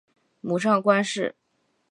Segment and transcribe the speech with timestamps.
[0.41, 1.35] 母上官氏。